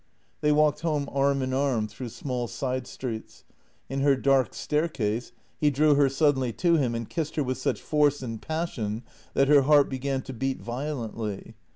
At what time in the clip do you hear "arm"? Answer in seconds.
1.11-1.43, 1.53-1.87